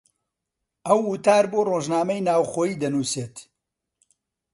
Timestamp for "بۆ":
1.51-1.59